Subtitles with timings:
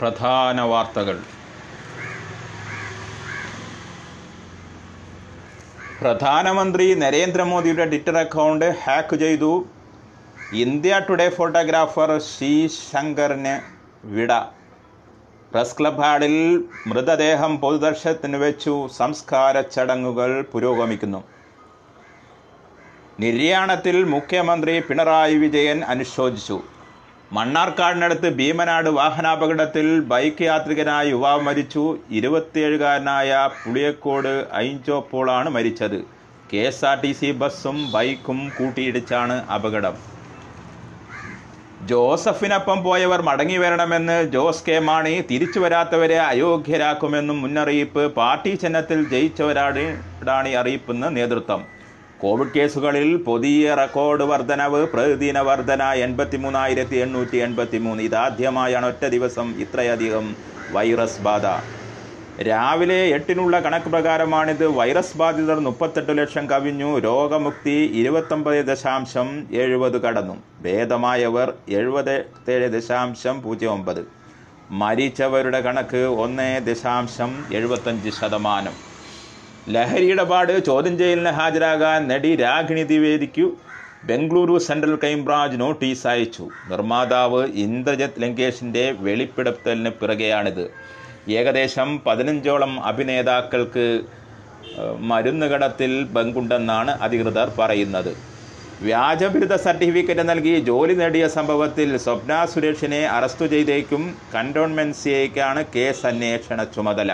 [0.00, 1.16] പ്രധാന വാർത്തകൾ
[6.00, 9.64] പ്രധാനമന്ത്രി നരേന്ദ്രമോദിയുടെ ട്വിറ്റർ അക്കൗണ്ട് ഹാക്ക് ചെയ്തു.
[10.52, 12.52] ഇന്ത്യ ടുഡേ ഫോട്ടോഗ്രാഫർ സി
[12.92, 13.54] ശങ്കറിന്
[14.04, 14.32] വിട.
[15.52, 16.36] പ്രസ് ക്ലബ് ഹാളിൽ
[16.86, 18.88] മൃതദേഹം പൊതുദർശനത്തിന് വെച്ചു.
[18.96, 21.24] സംസ്കാര ചടങ്ങുകൾ പുരോഗമിക്കുന്നു.
[23.20, 26.58] നിര്യാണത്തിൽ മുഖ്യമന്ത്രി പിണറായി വിജയൻ അനുശോചിച്ചു.
[27.36, 31.82] മണ്ണാർക്കാടിനടുത്ത് ഭീമനാട് വാഹനാപകടത്തിൽ ബൈക്ക് യാത്രികനായ യുവാവ് മരിച്ചു.
[32.18, 33.30] ഇരുപത്തിയേഴുകാരനായ
[33.64, 35.98] പുളിയക്കോട് ഐഞ്ചോപ്പോളാണ് മരിച്ചത്.
[36.52, 39.96] K S R T C ബസ്സും ബൈക്കും കൂട്ടിയിടിച്ചാണ് അപകടം.
[41.90, 48.04] ജോസഫിനൊപ്പം പോയവർ മടങ്ങി വരണമെന്ന് ജോസ് കെ മാണി തിരിച്ചു വരാത്തവരെ അയോഗ്യരാക്കുമെന്നും മുന്നറിയിപ്പ്.
[48.20, 51.62] പാർട്ടി ചിഹ്നത്തിൽ ജയിച്ചവരാണ് അറിയിപ്പെന്ന് നേതൃത്വം.
[52.20, 59.54] കോവിഡ് കേസുകളിൽ പുതിയ റെക്കോർഡ് വർധനവ് പ്രതിദിന വർധന എൺപത്തി മൂന്നായിരത്തി എണ്ണൂറ്റി എൺപത്തി മൂന്ന് ഇതാദ്യമായാണ് ഒറ്റ ദിവസം
[59.60, 60.26] ഇത്രയധികം
[60.70, 61.44] വൈറസ് ബാധ.
[62.48, 64.66] രാവിലെ എട്ടിനുള്ള കണക്ക് പ്രകാരമാണിത്.
[64.78, 66.98] വൈറസ് ബാധിതർ മുപ്പത്തെട്ട് ലക്ഷം കവിഞ്ഞു.
[66.98, 69.30] രോഗമുക്തി ഇരുപത്തൊമ്പത് ദശാംശം
[69.62, 70.36] എഴുപത് കടന്നു.
[70.60, 74.02] ഭേദമായവർ എഴുപത്തേഴ് ദശാംശം പൂജ്യം ഒമ്പത്.
[74.82, 78.76] മരിച്ചവരുടെ കണക്ക് ഒന്ന് ദശാംശം എഴുപത്തഞ്ച് ശതമാനം.
[79.74, 83.46] ലഹരി പാട് ചോദ്യം ചെയ്യലിന് ഹാജരാകാൻ നടി Ragini ദ്വിവേദിക്കു.
[84.08, 86.44] Bengaluru central crime branch notice അയച്ചു.
[86.70, 90.64] നിർമ്മാതാവ് ഇന്ദ്രജിത് ലങ്കേഷിന്റെ വെളിപ്പെടുത്തലിന് പിറകെയാണിത്.
[91.38, 93.86] ഏകദേശം പതിനഞ്ചോളം അഭിനേതാക്കൾക്ക്
[95.10, 98.12] മരുന്ന് കടത്തിൽ പങ്കുണ്ടെന്നാണ് അധികൃതർ പറയുന്നത്.
[98.86, 107.12] വ്യാജബിരുദ സർട്ടിഫിക്കറ്റ് നൽകി ജോലി നേടിയ സംഭവത്തിൽ സ്വപ്ന സുരേഷിനെ അറസ്റ്റ് ചെയ്തേക്കും കന്റോൺമെന്റ് സിഐക്കാണ് കേസ് അന്വേഷണ ചുമതല.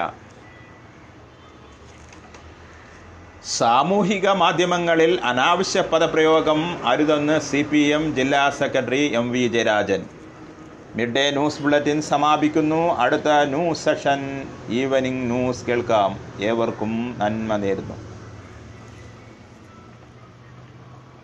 [3.52, 10.04] സാമൂഹിക മാധ്യമങ്ങളിൽ അനാവശ്യ പദപ്രയോഗം അരുതെന്ന് സി പി എം ജില്ലാ secretary M V Jayarajan.
[10.96, 12.94] Mid day news bulletin സമാപിക്കുന്നു.
[12.94, 16.18] അടുത്ത ന്യൂസ് സെഷൻ ഈവനിംഗ് ന്യൂസ് കേൾക്കാം.
[16.40, 18.13] ഏവർക്കും നന്മ നേരുന്നു.